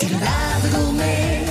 [0.00, 1.48] Die Radegourmet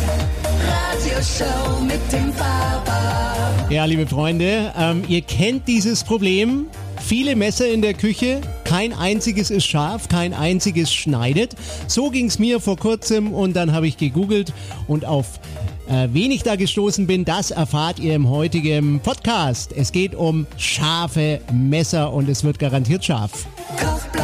[0.68, 3.68] Radioshow mit dem Faber.
[3.70, 6.68] Ja, liebe Freunde, ähm, ihr kennt dieses Problem.
[7.02, 11.56] Viele Messer in der Küche, kein einziges ist scharf, kein einziges schneidet.
[11.88, 14.54] So ging es mir vor kurzem und dann habe ich gegoogelt
[14.88, 15.40] und auf
[15.88, 19.74] äh, wen ich da gestoßen bin, das erfahrt ihr im heutigen Podcast.
[19.76, 23.46] Es geht um scharfe Messer und es wird garantiert scharf.
[23.78, 24.23] Kochblock Radio.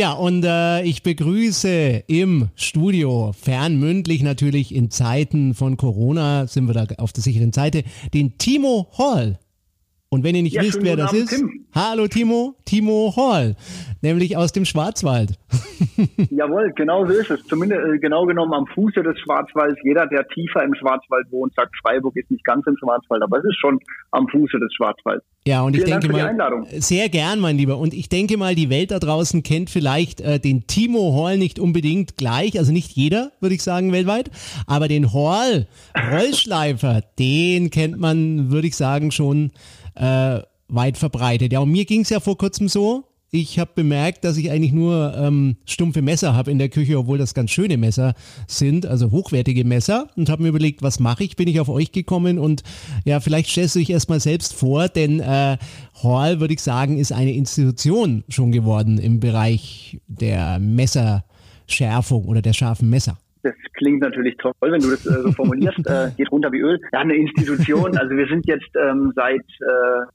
[0.00, 6.72] Ja, und äh, ich begrüße im Studio, fernmündlich natürlich in Zeiten von Corona, sind wir
[6.72, 7.84] da auf der sicheren Seite,
[8.14, 9.38] den Timo Hall.
[10.12, 11.66] Und wenn ihr nicht Ja, wisst, wer das Abend, ist, Tim.
[11.72, 13.54] hallo Timo, Timo Hall,
[14.02, 15.38] nämlich aus dem Schwarzwald.
[16.30, 17.44] Jawohl, genau so ist es.
[17.46, 19.78] Zumindest äh, genau genommen am Fuße des Schwarzwalds.
[19.84, 23.44] Jeder, der tiefer im Schwarzwald wohnt, sagt, Freiburg ist nicht ganz im Schwarzwald, aber es
[23.44, 23.78] ist schon
[24.10, 25.24] am Fuße des Schwarzwalds.
[25.46, 27.78] Ja, und ich Vielen Dank denke mal, sehr gern, mein Lieber.
[27.78, 31.60] Und ich denke mal, die Welt da draußen kennt vielleicht äh, den Timo Hall nicht
[31.60, 34.32] unbedingt gleich, also nicht jeder, würde ich sagen, weltweit,
[34.66, 35.68] aber den Hall,
[36.10, 39.52] Rollschleifer, den kennt man, würde ich sagen, schon
[39.94, 41.52] äh, weit verbreitet.
[41.52, 43.04] Ja, und mir ging es ja vor kurzem so.
[43.32, 47.16] Ich habe bemerkt, dass ich eigentlich nur ähm, stumpfe Messer habe in der Küche, obwohl
[47.16, 48.14] das ganz schöne Messer
[48.48, 50.08] sind, also hochwertige Messer.
[50.16, 51.36] Und habe mir überlegt, was mache ich?
[51.36, 52.64] Bin ich auf euch gekommen und
[53.04, 55.58] ja, vielleicht stellst du dich erstmal selbst vor, denn äh,
[56.02, 62.52] Hall, würde ich sagen, ist eine Institution schon geworden im Bereich der Messerschärfung oder der
[62.52, 63.16] scharfen Messer.
[63.42, 65.78] Das klingt natürlich toll, wenn du das äh, so formulierst.
[65.86, 66.80] äh, geht runter wie Öl.
[66.92, 67.96] Ja, eine Institution.
[67.96, 70.06] Also wir sind jetzt ähm, seit äh,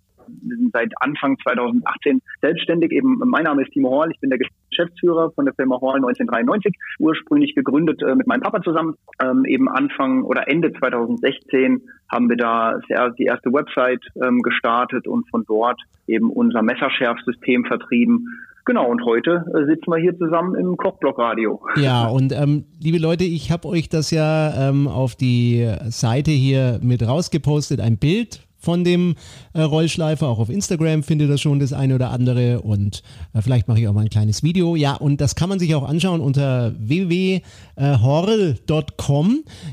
[0.74, 2.92] seit Anfang 2018 selbstständig.
[2.92, 4.12] Eben mein Name ist Timo Horl.
[4.12, 6.76] Ich bin der Geschäftsführer von der Firma Horl 1993.
[7.00, 8.96] Ursprünglich gegründet äh, mit meinem Papa zusammen.
[9.22, 15.08] Ähm, eben Anfang oder Ende 2016 haben wir da sehr, die erste Website ähm, gestartet
[15.08, 18.28] und von dort eben unser Messerschärfsystem vertrieben.
[18.66, 21.62] Genau, und heute äh, sitzen wir hier zusammen im Kochblock-Radio.
[21.76, 26.80] Ja, und ähm, liebe Leute, ich habe euch das ja ähm, auf die Seite hier
[26.82, 29.16] mit rausgepostet, ein Bild von dem
[29.54, 30.28] äh, Rollschleifer.
[30.28, 33.02] Auch auf Instagram findet ihr schon das eine oder andere und
[33.34, 34.76] äh, vielleicht mache ich auch mal ein kleines Video.
[34.76, 37.44] Ja, und das kann man sich auch anschauen unter www.horl.com.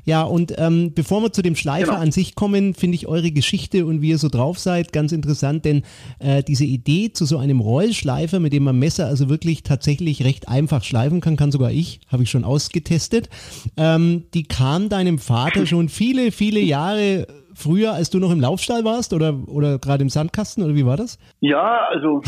[0.04, 1.98] Ja, und ähm, bevor wir zu dem Schleifer Genau.
[2.02, 5.64] an sich kommen, finde ich eure Geschichte und wie ihr so drauf seid ganz interessant,
[5.64, 5.82] denn
[6.19, 10.48] äh, diese Idee zu so einem Rollschleifer, mit dem man Messer also wirklich tatsächlich recht
[10.48, 13.31] einfach schleifen kann, kann sogar ich, habe ich schon ausgetestet,
[13.78, 18.84] ähm, die kam deinem Vater schon viele, viele Jahre früher, als du noch im Laufstall
[18.84, 21.18] warst oder, oder gerade im Sandkasten oder wie war das?
[21.40, 22.22] Ja, also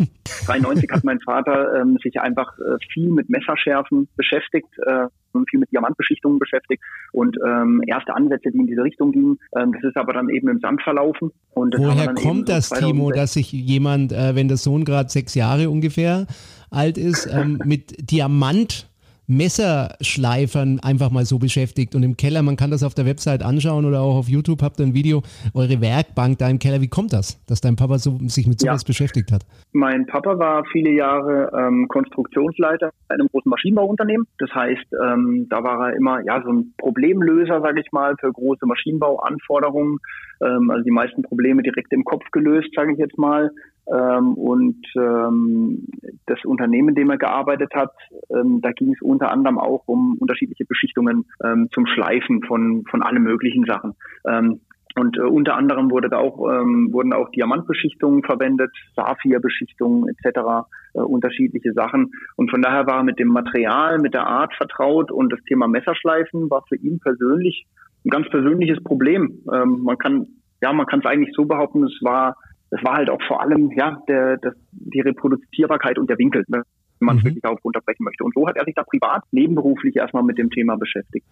[0.00, 0.06] äh,
[0.46, 5.60] 93 hat mein Vater ähm, sich einfach äh, viel mit Messerschärfen beschäftigt, äh, und viel
[5.60, 9.38] mit Diamantbeschichtungen beschäftigt und ähm, erste Ansätze, die in diese Richtung gingen.
[9.56, 11.32] Ähm, das ist aber dann eben im Sand verlaufen.
[11.54, 15.34] Woher kommt so das, Timo, 2006 dass sich jemand, äh, wenn der Sohn gerade sechs
[15.34, 16.26] Jahre ungefähr
[16.70, 18.88] alt ist, ähm, mit Diamant
[19.26, 23.84] Messerschleifern einfach mal so beschäftigt und im Keller, man kann das auf der Website anschauen
[23.84, 25.22] oder auch auf YouTube habt ihr ein Video,
[25.54, 28.82] eure Werkbank da im Keller, wie kommt das, dass dein Papa so, sich mit sowas
[28.82, 28.86] Ja.
[28.86, 29.42] beschäftigt hat?
[29.72, 34.26] Mein Papa war viele Jahre ähm, Konstruktionsleiter bei einem großen Maschinenbauunternehmen.
[34.38, 38.32] Das heißt, ähm, da war er immer ja so ein Problemlöser, sage ich mal, für
[38.32, 39.98] große Maschinenbauanforderungen.
[40.42, 43.50] Ähm, also die meisten Probleme direkt im Kopf gelöst, sage ich jetzt mal.
[43.86, 45.86] Ähm, und ähm,
[46.26, 47.92] das Unternehmen, in dem er gearbeitet hat,
[48.30, 53.02] ähm, da ging es unter anderem auch um unterschiedliche Beschichtungen ähm, zum Schleifen von von
[53.02, 53.94] allen möglichen Sachen.
[54.26, 54.60] Ähm,
[54.96, 61.00] und äh, unter anderem wurde da auch, ähm, wurden auch Diamantbeschichtungen verwendet, Saphirbeschichtungen etc., äh,
[61.00, 62.12] unterschiedliche Sachen.
[62.36, 65.66] Und von daher war er mit dem Material, mit der Art vertraut und das Thema
[65.66, 67.66] Messerschleifen war für ihn persönlich
[68.04, 69.40] ein ganz persönliches Problem.
[69.46, 70.26] Man kann,
[70.60, 72.36] ja, man kann es eigentlich so behaupten, es war,
[72.76, 76.44] es war halt auch vor allem, ja, der, das, die Reproduzierbarkeit und der Winkel.
[76.48, 76.62] Ne?
[77.04, 77.28] Wenn man es Mhm.
[77.28, 78.24] wirklich darauf runterbrechen möchte.
[78.24, 81.26] Und so hat er sich da privat, nebenberuflich erstmal mit dem Thema beschäftigt.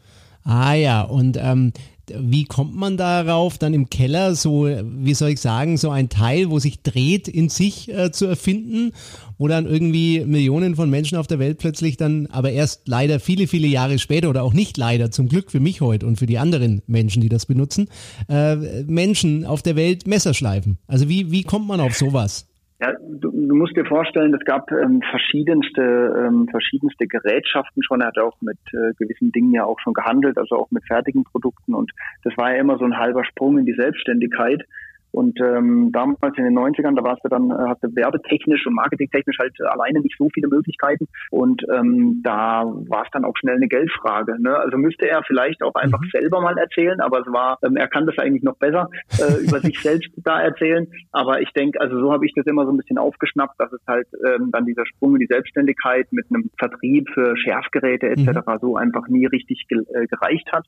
[0.44, 1.72] Ah ja, und ähm,
[2.12, 6.50] wie kommt man darauf, dann im Keller so, wie soll ich sagen, so ein Teil,
[6.50, 8.93] wo sich dreht, in sich äh, zu erfinden,
[9.38, 13.47] wo dann irgendwie Millionen von Menschen auf der Welt plötzlich dann, aber erst leider viele,
[13.47, 16.39] viele Jahre später oder auch nicht leider, zum Glück für mich heute und für die
[16.39, 17.89] anderen Menschen, die das benutzen,
[18.28, 20.78] äh, Menschen auf der Welt Messer schleifen.
[20.89, 22.48] Also wie, wie kommt man auf sowas?
[22.83, 25.81] Ja, du, du musst dir vorstellen, es gab ähm, verschiedenste,
[26.19, 28.01] ähm, verschiedenste Gerätschaften schon.
[28.01, 31.23] Er hat auch mit äh, gewissen Dingen ja auch schon gehandelt, also auch mit fertigen
[31.23, 31.75] Produkten.
[31.75, 31.93] Und
[32.25, 34.65] das war ja immer so ein halber Sprung in die Selbstständigkeit.
[35.12, 38.74] Und ähm, damals in den 90ern, da warst du dann, äh, hast du werbetechnisch und
[38.74, 41.06] marketingtechnisch halt alleine nicht so viele Möglichkeiten.
[41.30, 44.41] Und ähm, da war es dann auch schnell eine Geldfrage.
[44.41, 44.56] Ne?
[44.56, 46.10] Also müsste er vielleicht auch einfach mhm.
[46.12, 48.88] selber mal erzählen, aber es war, ähm, er kann das eigentlich noch besser
[49.18, 50.86] äh, über sich selbst da erzählen.
[51.12, 53.80] Aber ich denke, also so habe ich das immer so ein bisschen aufgeschnappt, dass es
[53.86, 58.47] halt ähm, dann dieser Sprung in die Selbstständigkeit mit einem Vertrieb für Schärfgeräte etc.
[58.47, 58.59] Mhm.
[58.60, 60.64] so einfach nie richtig ge äh, gereicht hat.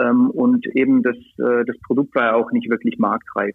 [0.00, 3.54] Ähm, und eben das, äh, das Produkt war ja auch nicht wirklich marktreif.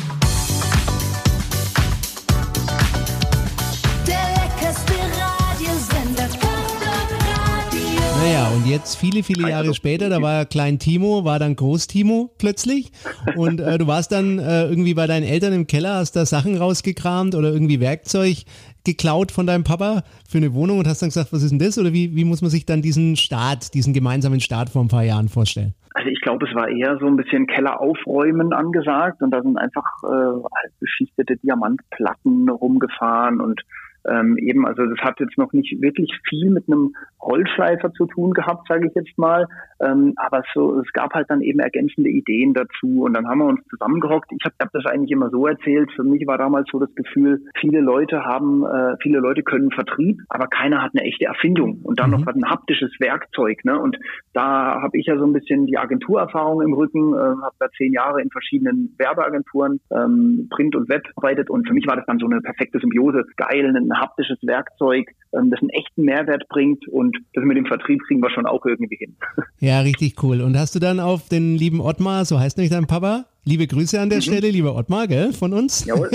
[8.23, 12.29] Naja, und jetzt viele, viele Jahre später, da war Klein Timo, war dann Groß Timo
[12.37, 12.91] plötzlich.
[13.35, 16.55] Und äh, du warst dann äh, irgendwie bei deinen Eltern im Keller, hast da Sachen
[16.55, 18.43] rausgekramt oder irgendwie Werkzeug
[18.85, 21.79] geklaut von deinem Papa für eine Wohnung und hast dann gesagt, was ist denn das?
[21.79, 25.03] Oder wie, wie muss man sich dann diesen Start, diesen gemeinsamen Start vor ein paar
[25.03, 25.73] Jahren vorstellen?
[25.95, 29.57] Also ich glaube, es war eher so ein bisschen Keller aufräumen angesagt und da sind
[29.57, 33.61] einfach äh, beschichtete Diamantplatten rumgefahren und
[34.05, 38.33] ähm, eben, also das hat jetzt noch nicht wirklich viel mit einem Rollschleifer zu tun
[38.33, 39.47] gehabt, sage ich jetzt mal.
[39.81, 43.47] Ähm, aber so, es gab halt dann eben ergänzende Ideen dazu und dann haben wir
[43.47, 44.31] uns zusammengehockt.
[44.31, 45.91] Ich habe hab das eigentlich immer so erzählt.
[45.95, 50.21] Für mich war damals so das Gefühl, viele Leute haben, äh, viele Leute können Vertrieb,
[50.29, 52.19] aber keiner hat eine echte Erfindung und dann mhm.
[52.19, 53.63] noch ein haptisches Werkzeug.
[53.65, 53.79] Ne?
[53.79, 53.97] Und
[54.33, 57.93] da habe ich ja so ein bisschen die Agenturerfahrung im Rücken, äh, habe da zehn
[57.93, 62.19] Jahre in verschiedenen Werbeagenturen, ähm, Print und Web arbeitet und für mich war das dann
[62.19, 63.23] so eine perfekte Symbiose.
[63.37, 68.01] Geil, ein haptisches Werkzeug, ähm, das einen echten Mehrwert bringt und das mit dem Vertrieb
[68.07, 69.15] kriegen wir schon auch irgendwie hin.
[69.59, 70.41] Ja, richtig cool.
[70.41, 73.99] Und hast du dann auf den lieben Ottmar, so heißt nämlich dein Papa, Liebe Grüße
[73.99, 74.21] an der mhm.
[74.21, 75.83] Stelle, lieber Ottmar, gell, von uns.
[75.85, 76.09] Jawohl.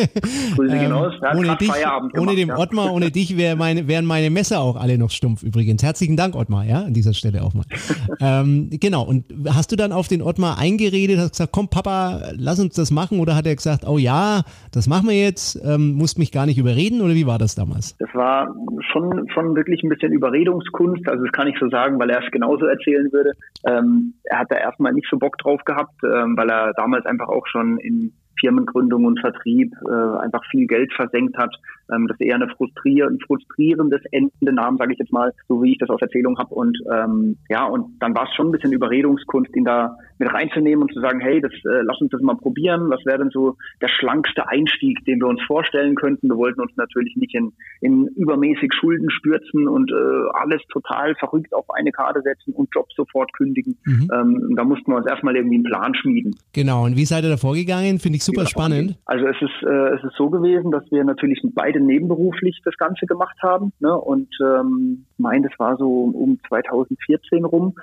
[0.54, 1.14] Grüße ähm, aus.
[1.36, 2.56] ohne dich, gemacht, ohne dem ja.
[2.56, 5.82] Ottmar, ohne dich wär meine, wären meine Messer auch alle noch stumpf übrigens.
[5.82, 7.64] Herzlichen Dank, Ottmar, ja, an dieser Stelle auch mal.
[8.20, 9.02] ähm, genau.
[9.02, 12.92] Und hast du dann auf den Ottmar eingeredet, hast gesagt, komm, Papa, lass uns das
[12.92, 13.18] machen?
[13.18, 16.58] Oder hat er gesagt, oh ja, das machen wir jetzt, ähm, musst mich gar nicht
[16.58, 17.00] überreden?
[17.00, 17.96] Oder wie war das damals?
[17.98, 18.54] Das war
[18.92, 21.08] schon, schon wirklich ein bisschen Überredungskunst.
[21.08, 23.32] Also das kann ich so sagen, weil er es genauso erzählen würde.
[23.66, 27.15] Ähm, er hat da erstmal nicht so Bock drauf gehabt, ähm, weil er damals einfach
[27.16, 31.54] einfach auch schon in Firmengründung und Vertrieb äh, einfach viel Geld versenkt hat,
[31.92, 35.72] ähm, das eher eine frustrier ein frustrierendes Ende nahm, sage ich jetzt mal, so wie
[35.72, 36.54] ich das aus Erzählung habe.
[36.54, 40.82] Und ähm, ja, und dann war es schon ein bisschen Überredungskunst, ihn da mit reinzunehmen
[40.82, 42.88] und zu sagen, hey, das äh, lass uns das mal probieren.
[42.90, 46.28] Was wäre denn so der schlankste Einstieg, den wir uns vorstellen könnten?
[46.28, 49.94] Wir wollten uns natürlich nicht in, in übermäßig Schulden stürzen und äh,
[50.32, 53.76] alles total verrückt auf eine Karte setzen und Jobs sofort kündigen.
[53.84, 54.10] Mhm.
[54.12, 56.34] Ähm, da mussten wir uns erstmal irgendwie einen Plan schmieden.
[56.52, 56.84] Genau.
[56.84, 57.98] Und wie seid ihr da vorgegangen?
[57.98, 58.98] Finde ich super spannend.
[59.04, 63.06] Also es ist, äh, es ist so gewesen, dass wir natürlich beide nebenberuflich das Ganze
[63.06, 63.72] gemacht haben.
[63.80, 63.96] Ne?
[63.96, 67.74] Und ähm, mein, das war so um 2014 rum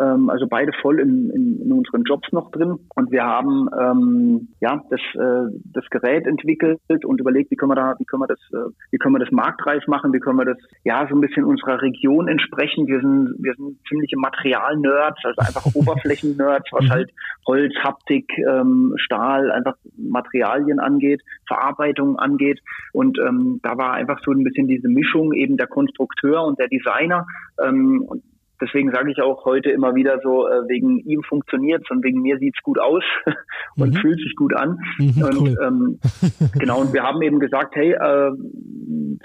[0.00, 2.78] ähm, also beide voll in, in, in unseren Jobs noch drin.
[2.94, 7.76] Und wir haben ähm, ja das, äh, das Gerät entwickelt und überlegt, wie können wir
[7.76, 10.44] da, wie können wir das, äh, wie können wir das marktreif machen, wie können wir
[10.44, 12.86] das ja so ein bisschen unserer Region entsprechen.
[12.86, 16.90] Wir sind, wir sind ziemliche Material-Nerds, also einfach Oberflächen-Nerds, was mhm.
[16.90, 17.10] halt
[17.46, 22.60] Holz, Haptik, ähm, Stahl, einfach Materialien angeht, Verarbeitung angeht.
[22.92, 26.68] Und ähm, da war einfach so ein bisschen diese Mischung eben der Konstrukteur und der
[26.68, 27.26] Designer.
[27.62, 28.22] Ähm, und
[28.60, 32.38] deswegen sage ich auch heute immer wieder so, äh, wegen ihm funktioniert's und wegen mir
[32.38, 33.02] sieht's gut aus
[33.76, 33.98] und mhm.
[33.98, 34.78] fühlt sich gut an.
[34.98, 35.56] Mhm, und cool.
[35.64, 35.98] ähm,
[36.58, 38.30] genau, und wir haben eben gesagt, hey, äh,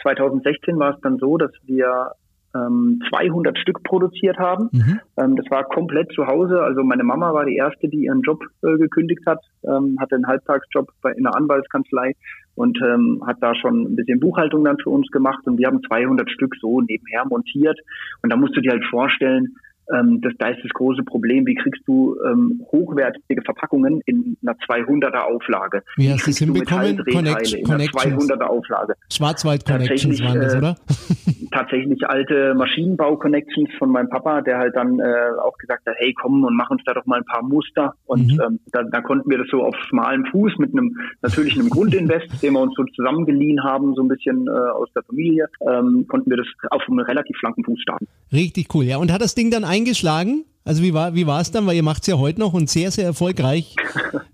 [0.02, 2.12] 2016 war es dann so, dass wir
[2.56, 4.70] ähm, 200 Stück produziert haben.
[4.72, 5.00] Mhm.
[5.18, 6.62] Ähm, das war komplett zu Hause.
[6.62, 10.28] Also meine Mama war die erste, die ihren Job äh, gekündigt hat, ähm, hatte einen
[10.28, 12.14] Halbtagsjob bei in einer Anwaltskanzlei
[12.56, 15.82] und ähm, hat da schon ein bisschen Buchhaltung dann für uns gemacht und wir haben
[15.82, 17.80] 200 Stück so nebenher montiert.
[18.22, 19.56] Und da musst du dir halt vorstellen,
[19.94, 24.56] ähm, das, da ist das große Problem, wie kriegst du ähm, hochwertige Verpackungen in einer
[24.60, 25.84] 200er Auflage?
[25.98, 27.04] Wie hast du es hinbekommen?
[27.12, 28.96] Connect in einer 200er Auflage.
[29.12, 30.75] Schwarzwald Connections waren das, äh, oder?
[31.54, 35.04] tatsächlich alte Maschinenbau-Connections von meinem Papa, der halt dann äh,
[35.42, 37.94] auch gesagt hat, hey komm und mach uns da doch mal ein paar Muster.
[38.06, 38.42] Und mhm.
[38.42, 42.28] ähm, da, da konnten wir das so auf schmalem Fuß mit einem natürlich einem Grundinvest,
[42.42, 46.30] den wir uns so zusammengeliehen haben, so ein bisschen äh, aus der Familie, ähm, konnten
[46.30, 48.08] wir das auf einem relativ schlanken Fuß starten.
[48.32, 48.98] Richtig cool, ja.
[48.98, 50.46] Und hat das Ding dann eingeschlagen?
[50.65, 51.65] Also wie war wie war es dann?
[51.65, 53.75] Weil ihr macht es ja heute noch und sehr, sehr erfolgreich.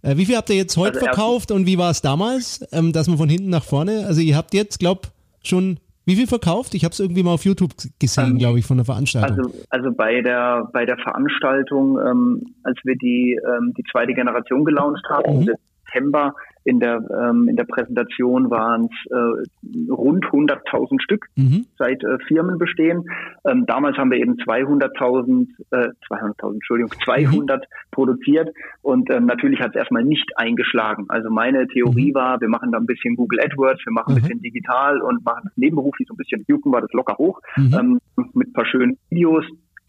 [0.04, 2.94] äh, wie viel habt ihr jetzt heute also verkauft und wie war es damals, ähm,
[2.94, 5.08] dass man von hinten nach vorne, also ihr habt jetzt, glaub,
[5.44, 6.74] schon wie viel verkauft?
[6.74, 9.46] Ich habe es irgendwie mal auf YouTube gesehen, ähm, glaube ich, von der Veranstaltung.
[9.46, 14.66] Also, also bei der bei der Veranstaltung, ähm, als wir die ähm, die zweite Generation
[14.66, 15.50] gelauncht haben, mhm.
[15.50, 15.56] im
[15.86, 16.34] September
[16.70, 21.66] in der, ähm, in der Präsentation waren es äh, rund 100.000 Stück mhm.
[21.78, 23.10] seit äh, Firmen bestehen.
[23.44, 27.66] Ähm, damals haben wir eben 200.000, äh, 200.000, Entschuldigung, 200 mhm.
[27.92, 28.50] produziert
[28.84, 31.06] und ähm, natürlich hat es erstmal nicht eingeschlagen.
[31.10, 32.16] Also meine Theorie mhm.
[32.16, 34.22] war, wir machen da ein bisschen Google AdWords, wir machen ein mhm.
[34.22, 37.74] bisschen digital und machen das nebenberuflich so ein bisschen, jucken war das locker hoch mhm.
[37.74, 38.00] ähm,
[38.34, 39.46] mit ein paar schönen Videos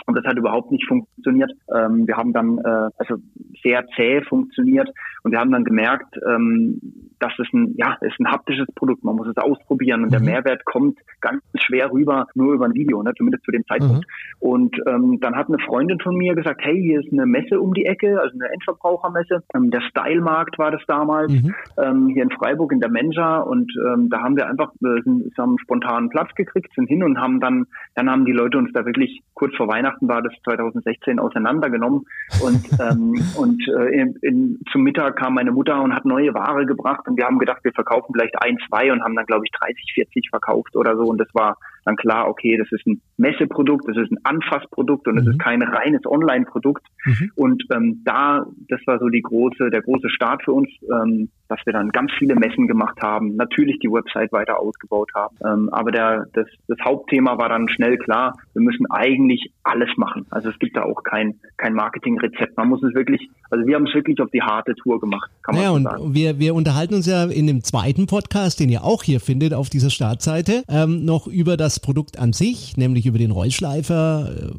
[0.06, 1.52] und das hat überhaupt nicht funktioniert.
[1.72, 3.16] Ähm, wir haben dann äh, also
[3.62, 4.88] sehr zäh funktioniert
[5.22, 6.80] und wir haben dann gemerkt, ähm,
[7.20, 9.04] das ist ein, ja, ist ein haptisches Produkt.
[9.04, 10.12] Man muss es ausprobieren und mhm.
[10.12, 14.06] der Mehrwert kommt ganz schwer rüber, nur über ein Video, ne, zumindest zu dem Zeitpunkt.
[14.06, 14.48] Mhm.
[14.48, 17.74] Und ähm, dann hat eine Freundin von mir gesagt, hey, hier ist eine Messe um
[17.74, 19.42] die Ecke, also eine Endverbrauchermesse.
[19.54, 21.54] Ähm, der Stylemarkt war das damals, mhm.
[21.78, 23.40] ähm, hier in Freiburg in der Mensa.
[23.40, 27.02] Und ähm, da haben wir einfach, wir sind, haben einen spontanen Platz gekriegt, sind hin
[27.02, 30.32] und haben dann, dann haben die Leute uns da wirklich kurz vor Weihnachten war das
[30.44, 32.06] 2016 auseinandergenommen.
[32.42, 36.66] Und, ähm, und äh, in, in, zum Mittag kam meine Mutter und hat neue Ware
[36.66, 39.50] gebracht und wir haben gedacht, wir verkaufen vielleicht ein, zwei und haben dann, glaube ich,
[39.52, 41.04] 30, 40 verkauft oder so.
[41.04, 45.18] Und das war dann klar, okay, das ist ein Messeprodukt, das ist ein Anfassprodukt und
[45.18, 45.32] es mhm.
[45.32, 46.86] ist kein reines Online-Produkt.
[47.04, 47.32] Mhm.
[47.34, 51.58] Und ähm, da, das war so die große, der große Start für uns, ähm, dass
[51.64, 55.36] wir dann ganz viele Messen gemacht haben, natürlich die Website weiter ausgebaut haben.
[55.44, 60.26] Ähm, aber der, das, das Hauptthema war dann schnell klar, wir müssen eigentlich alles machen.
[60.30, 62.56] Also es gibt da auch kein, kein Marketingrezept.
[62.56, 65.54] Man muss es wirklich, also wir haben es wirklich auf die harte Tour gemacht, kann
[65.54, 66.14] man ja, so und sagen.
[66.14, 69.68] Wir, wir unterhalten uns ja in dem zweiten Podcast, den ihr auch hier findet auf
[69.68, 74.50] dieser Startseite, ähm, noch über das das Produkt an sich, nämlich über den Rollschleifer, äh,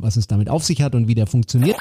[0.00, 1.76] was es damit auf sich hat und wie der funktioniert.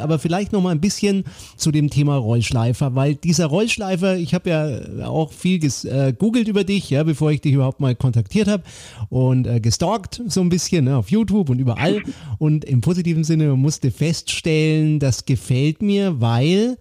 [0.00, 1.24] aber vielleicht noch mal ein bisschen
[1.56, 6.64] zu dem Thema Rollschleifer, weil dieser Rollschleifer, ich habe ja auch viel gegoogelt äh, über
[6.64, 8.64] dich, ja, bevor ich dich überhaupt mal kontaktiert habe
[9.08, 12.02] und äh, gestalkt so ein bisschen ne, auf YouTube und überall
[12.38, 16.76] und im positiven Sinne musste feststellen, das gefällt mir, weil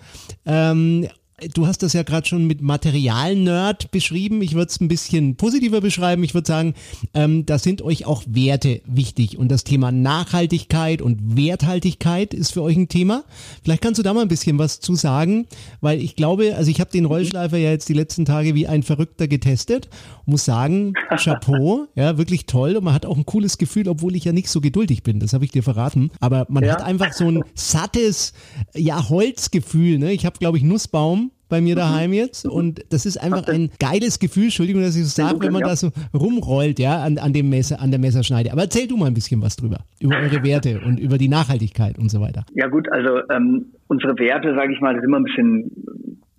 [0.46, 1.08] ähm,
[1.54, 4.42] du hast das ja gerade schon mit Material-Nerd beschrieben.
[4.42, 6.24] Ich würde es ein bisschen positiver beschreiben.
[6.24, 6.74] Ich würde sagen,
[7.14, 9.38] ähm, da sind euch auch Werte wichtig.
[9.38, 13.24] Und das Thema Nachhaltigkeit und Werthaltigkeit ist für euch ein Thema.
[13.64, 15.48] Vielleicht kannst du da mal ein bisschen was zu sagen,
[15.82, 18.84] weil ich glaube, also ich habe den Rollschleifer ja jetzt die letzten Tage wie ein
[18.84, 19.90] Verrückter getestet.
[20.26, 22.76] Muss sagen, Chapeau, ja, wirklich toll.
[22.78, 25.20] Und man hat auch ein cooles Gefühl, obwohl ich ja nicht so geduldig bin.
[25.20, 26.12] Das habe ich dir verraten.
[26.20, 26.74] Aber man ja.
[26.74, 28.34] hat einfach so ein sattes,
[28.74, 29.98] ja, Holzgefühl.
[30.00, 30.14] Ne?
[30.14, 32.16] Ich habe, glaube ich, Nussbaum bei mir daheim mhm.
[32.16, 35.62] jetzt und das ist einfach ein geiles Gefühl, Entschuldigung, dass ich so sage, wenn man
[35.62, 35.68] ja.
[35.68, 38.52] da so rumrollt, ja, an, an dem Messer, an der Messerschneide.
[38.52, 42.00] Aber erzähl du mal ein bisschen was drüber, über eure Werte und über die Nachhaltigkeit
[42.00, 42.44] und so weiter.
[42.56, 45.72] Ja gut, also ähm, unsere Werte, sage ich mal, sind immer ein bisschen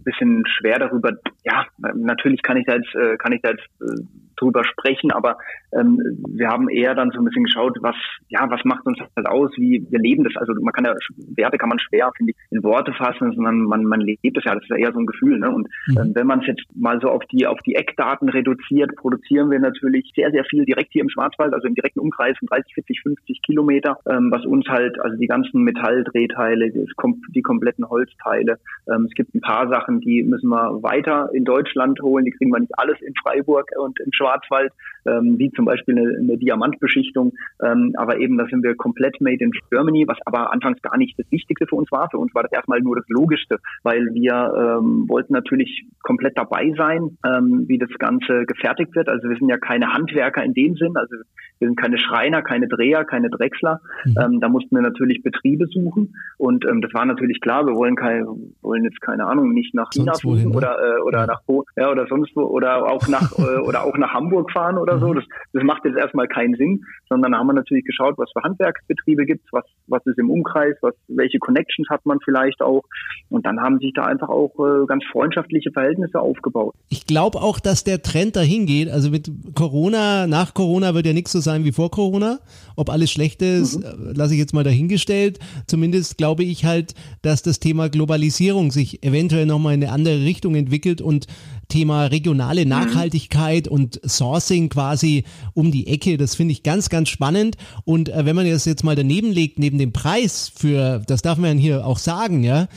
[0.05, 1.13] bisschen schwer darüber.
[1.45, 4.03] Ja, natürlich kann ich da jetzt, äh, kann ich da jetzt äh,
[4.37, 5.39] drüber sprechen, aber
[5.78, 7.97] ähm, wir haben eher dann so ein bisschen geschaut, was,
[8.28, 10.37] ja, was macht uns halt aus, wie wir leben das.
[10.37, 10.95] Also man kann ja,
[11.37, 14.54] Werte kann man schwer, finde ich, in Worte fassen, sondern man, man lebt es ja,
[14.54, 15.38] das ist ja eher so ein Gefühl.
[15.38, 15.50] Ne?
[15.50, 15.99] Und mhm.
[15.99, 19.59] ähm, wenn man es jetzt mal so auf die, auf die Eckdaten reduziert, produzieren wir
[19.59, 23.00] natürlich sehr, sehr viel direkt hier im Schwarzwald, also im direkten Umkreis von 30, 40,
[23.02, 28.59] 50 Kilometer, ähm, was uns halt, also die ganzen Metalldrehteile, die kompletten Holzteile,
[28.93, 32.50] ähm, es gibt ein paar Sachen, die müssen wir weiter in Deutschland holen, die kriegen
[32.50, 34.73] wir nicht alles in Freiburg und in Schwarzwald,
[35.07, 37.33] ähm, wie zum Beispiel eine, eine Diamantbeschichtung.
[37.62, 41.18] Ähm, aber eben, da sind wir komplett made in Germany, was aber anfangs gar nicht
[41.18, 42.09] das Wichtigste für uns war.
[42.11, 46.73] Für uns war das erstmal nur das Logischste, weil wir ähm, wollten natürlich komplett dabei
[46.76, 49.09] sein, ähm, wie das Ganze gefertigt wird.
[49.09, 51.16] Also wir sind ja keine Handwerker in dem Sinn, also
[51.59, 53.80] wir sind keine Schreiner, keine Dreher, keine Drechsler.
[54.04, 54.14] Mhm.
[54.21, 57.97] Ähm, da mussten wir natürlich Betriebe suchen und ähm, das war natürlich klar, wir wollen
[57.97, 58.26] keine,
[58.62, 60.56] wollen jetzt keine Ahnung, nicht nach China fliegen ne?
[60.56, 61.26] oder äh, oder ja.
[61.26, 61.40] nach
[61.76, 65.09] ja oder sonst wo oder auch nach äh, oder auch nach Hamburg fahren oder so.
[65.09, 65.14] Mhm.
[65.16, 65.25] Das,
[65.55, 69.25] das macht jetzt erstmal keinen Sinn, sondern da haben wir natürlich geschaut, was für Handwerksbetriebe
[69.25, 72.83] gibt was, was ist im Umkreis, was, welche Connections hat man vielleicht auch.
[73.31, 76.75] Und dann haben sich da einfach auch äh, ganz freundschaftliche Verhältnisse aufgebaut.
[76.89, 78.91] Ich glaube auch, dass der Trend dahin geht.
[78.91, 82.41] Also mit Corona, nach Corona wird ja nichts so sein wie vor Corona.
[82.77, 83.85] Ob alles schlecht ist, mhm.
[83.85, 85.39] Äh, lasse ich jetzt mal dahingestellt.
[85.67, 90.57] Zumindest glaube ich halt, dass das Thema Globalisierung sich eventuell nochmal in eine andere Richtung
[90.57, 91.27] entwickelt und
[91.68, 92.71] Thema regionale mhm.
[92.71, 93.73] Nachhaltigkeit mhm.
[93.73, 96.16] und Sourcing quasi um die Ecke.
[96.16, 97.56] Das finde ich ganz, ganz spannend.
[97.85, 101.38] Und äh, wenn man das jetzt mal daneben legt, neben dem Preis für, das darf
[101.38, 102.68] man hier auch sagen, ja,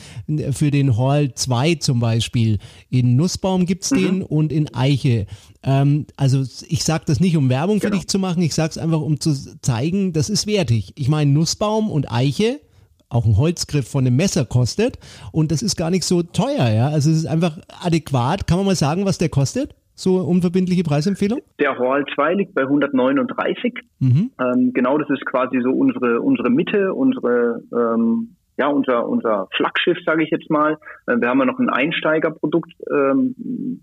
[0.52, 2.58] für den Hall 2 zum Beispiel.
[2.90, 3.96] In Nussbaum gibt's mhm.
[3.96, 5.26] den und in Eiche.
[5.62, 7.98] Ähm, also ich sage das nicht, um Werbung für genau.
[7.98, 10.92] dich zu machen, ich sage es einfach, um zu zeigen, das ist wertig.
[10.96, 12.60] Ich meine, Nussbaum und Eiche
[13.08, 14.98] auch ein Holzgriff von einem Messer kostet
[15.32, 16.88] und das ist gar nicht so teuer, ja.
[16.88, 18.46] Also es ist einfach adäquat.
[18.46, 19.74] Kann man mal sagen, was der kostet?
[19.94, 21.40] So unverbindliche Preisempfehlung?
[21.58, 23.74] Der Hall 2 liegt bei 139.
[23.98, 24.30] Mhm.
[24.40, 29.98] Ähm, genau, das ist quasi so unsere, unsere Mitte, unsere ähm, ja, unser, unser Flaggschiff,
[30.04, 30.78] sage ich jetzt mal.
[31.06, 33.34] Äh, wir haben ja noch ein Einsteigerprodukt, ähm,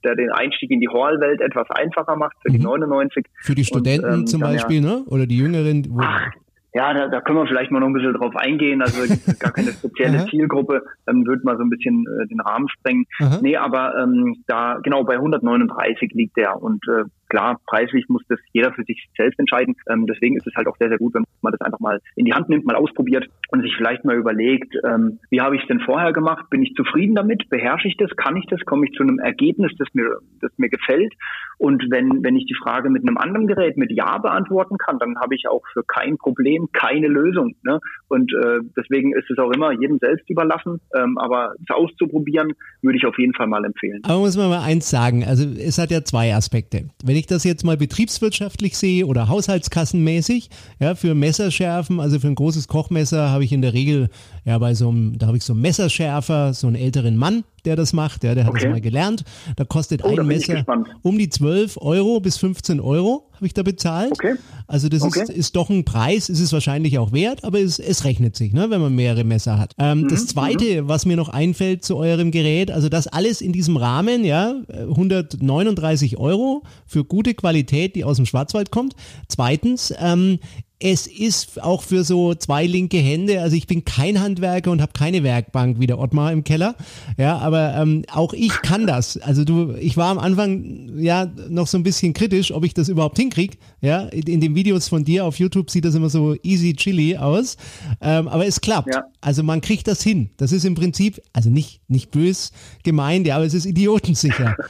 [0.03, 2.57] der den Einstieg in die Hall-Welt etwas einfacher macht für mhm.
[2.57, 3.25] die 99.
[3.41, 5.03] Für die Studenten Und, ähm, zum Beispiel, ja, ne?
[5.07, 5.97] Oder die Jüngeren?
[5.97, 6.27] Ach,
[6.75, 8.81] ja, da, da können wir vielleicht mal noch ein bisschen drauf eingehen.
[8.81, 9.01] Also
[9.39, 13.05] gar keine spezielle Zielgruppe, dann würde man so ein bisschen äh, den Rahmen sprengen.
[13.21, 13.39] Aha.
[13.41, 18.39] Nee, aber ähm, da genau bei 139 liegt der und äh, klar, preislich muss das
[18.53, 19.75] jeder für sich selbst entscheiden.
[19.89, 22.25] Ähm, deswegen ist es halt auch sehr, sehr gut, wenn man das einfach mal in
[22.25, 25.67] die Hand nimmt, mal ausprobiert und sich vielleicht mal überlegt, ähm, wie habe ich es
[25.67, 26.49] denn vorher gemacht?
[26.49, 27.49] Bin ich zufrieden damit?
[27.49, 28.11] Beherrsche ich das?
[28.15, 28.61] Kann ich das?
[28.65, 31.13] Komme ich zu einem Ergebnis, das mir, das mir gefällt?
[31.57, 35.17] Und wenn, wenn ich die Frage mit einem anderen Gerät mit Ja beantworten kann, dann
[35.19, 37.55] habe ich auch für kein Problem keine Lösung.
[37.63, 37.79] Ne?
[38.07, 40.81] Und äh, deswegen ist es auch immer jedem selbst überlassen.
[40.95, 44.01] Ähm, aber es auszuprobieren, würde ich auf jeden Fall mal empfehlen.
[44.03, 46.89] Aber muss man mal eins sagen, also es hat ja zwei Aspekte.
[47.03, 52.35] Wenn ich das jetzt mal betriebswirtschaftlich sehe oder haushaltskassenmäßig, ja, für Messerschärfen, also für ein
[52.35, 54.09] großes Kochmesser habe ich in der Regel,
[54.45, 57.75] ja, bei so einem, da habe ich so einen Messerschärfer, so einen älteren Mann, der
[57.75, 58.63] das macht, ja, der hat okay.
[58.63, 59.23] das mal gelernt.
[59.55, 60.63] Da kostet oh, ein Messer
[61.01, 64.11] um die 12 Euro bis 15 Euro, habe ich da bezahlt.
[64.11, 64.35] Okay.
[64.67, 65.23] Also das okay.
[65.23, 68.53] ist, ist doch ein Preis, ist es wahrscheinlich auch wert, aber es, es rechnet sich,
[68.53, 69.73] ne, wenn man mehrere Messer hat.
[69.77, 70.07] Ähm, mhm.
[70.07, 70.87] Das zweite, mhm.
[70.87, 76.17] was mir noch einfällt zu eurem Gerät, also das alles in diesem Rahmen, ja, 139
[76.17, 78.95] Euro für gute Qualität, die aus dem Schwarzwald kommt.
[79.27, 80.39] Zweitens, ähm,
[80.79, 84.91] es ist auch für so zwei linke Hände, also ich bin kein Handwerker und habe
[84.93, 86.75] keine Werkbank wie der Ottmar im Keller,
[87.17, 89.17] ja, aber ähm, auch ich kann das.
[89.17, 92.89] Also du, ich war am Anfang ja noch so ein bisschen kritisch, ob ich das
[92.89, 96.73] überhaupt hinkriege, ja, in, den Videos von dir auf YouTube sieht das immer so easy
[96.73, 97.55] chili aus,
[98.01, 98.93] ähm, aber es klappt.
[98.93, 99.05] Ja.
[99.21, 100.29] Also man kriegt das hin.
[100.37, 102.51] Das ist im Prinzip, also nicht, nicht bös
[102.83, 104.55] gemeint, ja, aber es ist idiotensicher.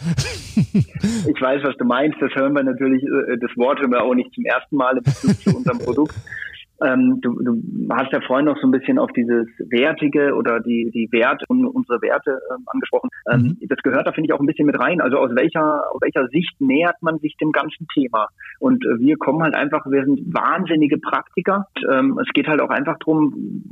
[0.56, 4.14] ich weiß, was du meinst, das hören wir natürlich, äh, das Wort hören wir auch
[4.14, 5.95] nicht zum ersten Mal in Bezug zu unserem Produkt.
[5.96, 6.16] Produkt.
[6.84, 10.92] Ähm, du, du hast ja vorhin noch so ein bisschen auf dieses Wertige oder die,
[10.94, 13.10] die Werte und unsere Werte ähm, angesprochen.
[13.32, 13.68] Ähm, mhm.
[13.70, 15.00] Das gehört da, finde ich, auch ein bisschen mit rein.
[15.00, 18.28] Also aus welcher, aus welcher Sicht nähert man sich dem ganzen Thema?
[18.60, 21.68] Und äh, wir kommen halt einfach, wir sind wahnsinnige Praktiker.
[21.90, 23.64] Ähm, es geht halt auch einfach drum,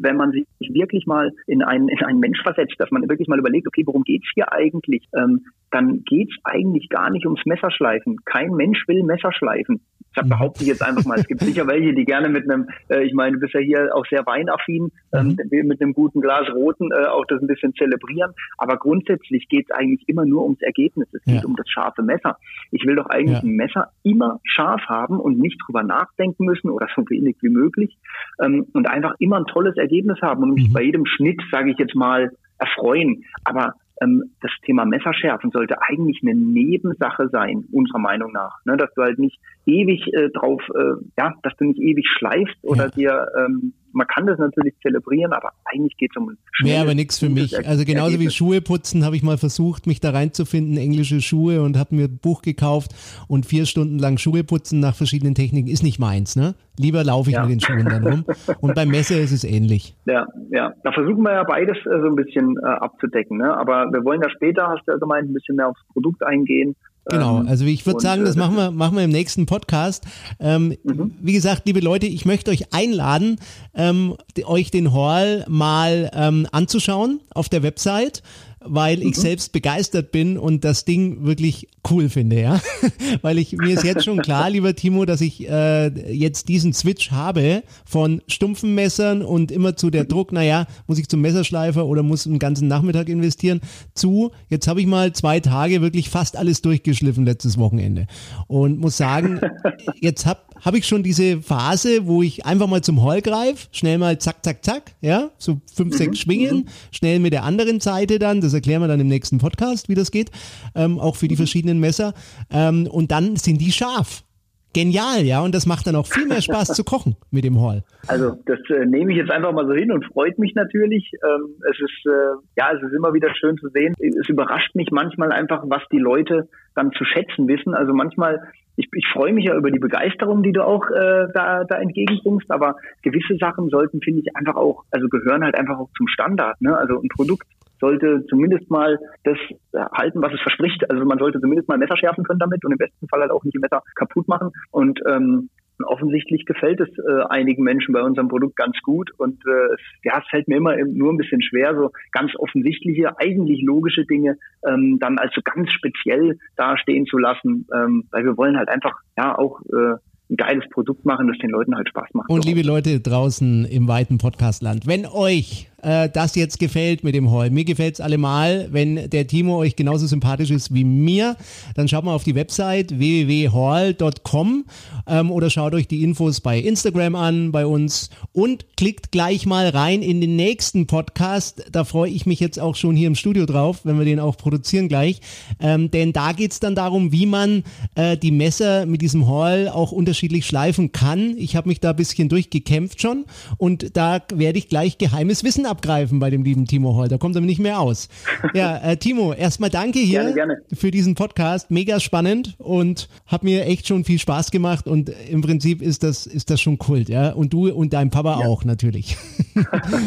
[0.00, 3.38] wenn man sich wirklich mal in einen, in einen Mensch versetzt, dass man wirklich mal
[3.38, 5.06] überlegt, okay, worum geht's hier eigentlich?
[5.16, 8.16] Ähm, dann geht's eigentlich gar nicht ums Messerschleifen.
[8.24, 9.80] Kein Mensch will Messerschleifen.
[10.16, 13.14] Ich behaupte jetzt einfach mal, es gibt sicher welche, die gerne mit einem, äh, ich
[13.14, 15.68] meine, du bist ja hier auch sehr weinaffin, ähm, mhm.
[15.68, 18.32] mit einem guten Glas Roten äh, auch das ein bisschen zelebrieren.
[18.58, 21.08] Aber grundsätzlich geht es eigentlich immer nur ums Ergebnis.
[21.12, 21.44] Es geht ja.
[21.44, 22.38] um das scharfe Messer.
[22.72, 23.48] Ich will doch eigentlich ja.
[23.48, 27.96] ein Messer immer scharf haben und nicht drüber nachdenken müssen oder so wenig wie möglich
[28.42, 30.72] ähm, und einfach immer ein tolles Ergebnis haben und mich mhm.
[30.72, 33.24] bei jedem Schnitt, sage ich jetzt mal, erfreuen.
[33.44, 38.64] Aber ähm, das Thema Messerschärfen sollte eigentlich eine Nebensache sein, unserer Meinung nach.
[38.64, 38.76] Ne?
[38.76, 42.84] Dass du halt nicht ewig äh, drauf, äh, ja, dass du nicht ewig schleifst oder
[42.84, 42.90] ja.
[42.90, 47.18] dir ähm, man kann das natürlich zelebrieren, aber eigentlich geht es um Wäre aber nichts
[47.18, 47.56] für mich.
[47.66, 48.32] Also genauso Ergebnis.
[48.32, 52.04] wie Schuhe putzen habe ich mal versucht, mich da reinzufinden, englische Schuhe und habe mir
[52.04, 52.92] ein Buch gekauft
[53.28, 56.54] und vier Stunden lang Schuhe putzen nach verschiedenen Techniken ist nicht meins, ne?
[56.78, 57.42] Lieber laufe ich ja.
[57.42, 58.24] mit den Schuhen dann rum.
[58.60, 59.94] Und beim Messer ist es ähnlich.
[60.06, 60.72] Ja, ja.
[60.82, 63.54] Da versuchen wir ja beides äh, so ein bisschen äh, abzudecken, ne?
[63.54, 66.76] Aber wir wollen ja später, hast du ja gemeint, ein bisschen mehr aufs Produkt eingehen.
[67.06, 70.04] Genau, ähm, also ich würde sagen, das äh, machen wir, machen wir im nächsten Podcast.
[70.38, 71.14] Ähm, mhm.
[71.20, 73.38] Wie gesagt, liebe Leute, ich möchte euch einladen,
[73.74, 78.22] ähm, euch den Hall mal ähm, anzuschauen auf der Website
[78.62, 79.20] weil ich mhm.
[79.20, 82.60] selbst begeistert bin und das Ding wirklich cool finde, ja.
[83.22, 87.10] weil ich mir ist jetzt schon klar, lieber Timo, dass ich äh, jetzt diesen Switch
[87.10, 92.02] habe von stumpfen Messern und immer zu der Druck, naja, muss ich zum Messerschleifer oder
[92.02, 93.60] muss einen ganzen Nachmittag investieren,
[93.94, 98.06] zu, jetzt habe ich mal zwei Tage wirklich fast alles durchgeschliffen letztes Wochenende
[98.46, 99.40] und muss sagen,
[100.00, 103.98] jetzt habe habe ich schon diese Phase, wo ich einfach mal zum Hall greife, schnell
[103.98, 106.16] mal zack, zack, zack, ja, so fünf, sechs mhm.
[106.16, 106.66] Schwingen, mhm.
[106.90, 110.10] schnell mit der anderen Seite dann, das erklären wir dann im nächsten Podcast, wie das
[110.10, 110.30] geht,
[110.74, 111.38] ähm, auch für die mhm.
[111.38, 112.14] verschiedenen Messer.
[112.50, 114.24] Ähm, und dann sind die scharf.
[114.72, 117.82] Genial, ja, und das macht dann auch viel mehr Spaß zu kochen mit dem Hall.
[118.06, 121.10] Also das äh, nehme ich jetzt einfach mal so hin und freut mich natürlich.
[121.24, 123.94] Ähm, es ist äh, ja, es ist immer wieder schön zu sehen.
[123.98, 127.74] Es überrascht mich manchmal einfach, was die Leute dann zu schätzen wissen.
[127.74, 128.40] Also manchmal
[128.76, 132.50] ich, ich freue mich ja über die Begeisterung, die du auch äh, da, da entgegenbringst,
[132.50, 136.60] aber gewisse Sachen sollten, finde ich, einfach auch, also gehören halt einfach auch zum Standard.
[136.60, 136.76] Ne?
[136.76, 137.46] Also ein Produkt
[137.80, 139.38] sollte zumindest mal das
[139.72, 140.88] halten, was es verspricht.
[140.90, 143.44] Also man sollte zumindest mal Messer schärfen können damit und im besten Fall halt auch
[143.44, 144.50] nicht die Messer kaputt machen.
[144.70, 145.48] Und ähm,
[145.86, 149.10] offensichtlich gefällt es äh, einigen Menschen bei unserem Produkt ganz gut.
[149.18, 153.18] Und äh, es, ja, es fällt mir immer nur ein bisschen schwer, so ganz offensichtliche,
[153.18, 158.36] eigentlich logische Dinge ähm, dann als so ganz speziell dastehen zu lassen, ähm, weil wir
[158.36, 159.96] wollen halt einfach ja auch äh,
[160.30, 162.30] ein geiles Produkt machen, das den Leuten halt Spaß macht.
[162.30, 167.30] Und liebe Leute draußen im weiten Podcastland, wenn euch äh, das jetzt gefällt mit dem
[167.30, 167.50] Hall.
[167.50, 168.68] Mir gefällt es allemal.
[168.70, 171.36] Wenn der Timo euch genauso sympathisch ist wie mir,
[171.74, 174.64] dann schaut mal auf die Website www.hall.com
[175.06, 179.68] ähm, oder schaut euch die Infos bei Instagram an, bei uns und klickt gleich mal
[179.68, 181.64] rein in den nächsten Podcast.
[181.72, 184.36] Da freue ich mich jetzt auch schon hier im Studio drauf, wenn wir den auch
[184.36, 185.20] produzieren gleich.
[185.60, 187.64] Ähm, denn da geht es dann darum, wie man
[187.94, 191.36] äh, die Messer mit diesem Hall auch unterschiedlich schleifen kann.
[191.36, 193.24] Ich habe mich da ein bisschen durchgekämpft schon
[193.56, 197.08] und da werde ich gleich geheimes Wissen abgreifen bei dem lieben Timo Holl.
[197.08, 198.08] Da kommt er nicht mehr aus.
[198.54, 200.56] Ja, äh, Timo, erstmal danke hier gerne, gerne.
[200.74, 201.70] für diesen Podcast.
[201.70, 206.26] Mega spannend und hat mir echt schon viel Spaß gemacht und im Prinzip ist das,
[206.26, 207.30] ist das schon Kult, ja.
[207.32, 208.46] Und du und dein Papa Ja.
[208.46, 209.16] auch natürlich.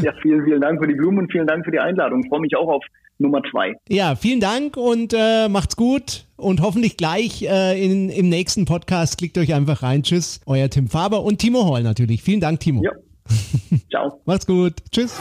[0.03, 2.21] ja, vielen, vielen Dank für die Blumen und vielen Dank für die Einladung.
[2.23, 2.83] Ich freue mich auch auf
[3.19, 3.73] Nummer zwei.
[3.87, 9.17] Ja, vielen Dank und äh, macht's gut und hoffentlich gleich äh, in, im nächsten Podcast.
[9.17, 10.03] Klickt euch einfach rein.
[10.03, 12.21] Tschüss, euer Tim Faber und Timo Holl natürlich.
[12.23, 12.83] Vielen Dank, Timo.
[12.83, 12.91] Ja.
[13.89, 14.21] Ciao.
[14.25, 14.73] Macht's gut.
[14.91, 15.19] Tschüss.